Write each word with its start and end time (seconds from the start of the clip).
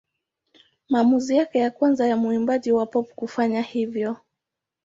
Maamuzi 0.89 1.37
yake 1.37 1.59
ya 1.59 1.71
kwanza 1.71 2.07
ya 2.07 2.17
mwimbaji 2.17 2.71
wa 2.71 2.85
pop 2.85 3.09
kufanya 3.15 3.61
hivyo. 3.61 4.17